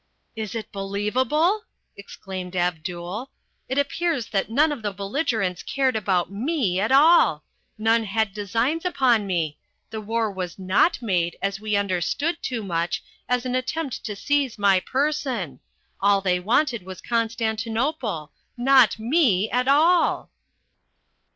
[0.35, 1.65] "Is it believable?"
[1.95, 3.29] exclaimed Abdul.
[3.69, 7.43] "It appears that none of the belligerents cared about me at all.
[7.77, 9.59] None had designs upon me.
[9.91, 14.79] The war was not made, as we understood, Toomuch, as an attempt to seize my
[14.79, 15.59] person.
[15.99, 18.31] All they wanted was Constantinople.
[18.57, 20.31] Not me at all!"